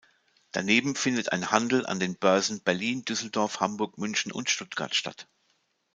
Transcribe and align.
Daneben 0.51 0.95
findet 0.95 1.31
ein 1.31 1.51
Handel 1.51 1.85
an 1.85 1.99
den 1.99 2.15
Börsen 2.17 2.61
Berlin, 2.63 3.05
Düsseldorf, 3.05 3.59
Hamburg, 3.59 3.99
München 3.99 4.31
und 4.31 4.49
Stuttgart 4.49 4.95
statt. 4.95 5.27